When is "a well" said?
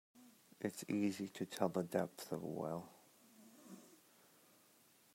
2.41-2.89